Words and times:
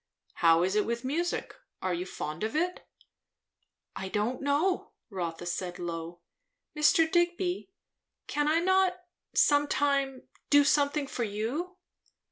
How 0.41 0.63
is 0.63 0.75
it 0.75 0.87
with 0.87 1.05
music? 1.05 1.53
Are 1.79 1.93
you 1.93 2.07
fond 2.07 2.43
of 2.43 2.55
it?" 2.55 2.87
"I 3.95 4.09
don't 4.09 4.41
know," 4.41 4.93
Rotha 5.11 5.45
said 5.45 5.77
low. 5.77 6.21
"Mr. 6.75 7.05
Digby, 7.05 7.69
can 8.25 8.47
I 8.47 8.61
not 8.61 8.97
some 9.35 9.67
time 9.67 10.27
do 10.49 10.63
something 10.63 11.05
for 11.05 11.23
you?" 11.23 11.77